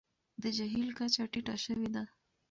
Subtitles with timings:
[0.41, 2.03] د جهیل کچه ټیټه شوې ده.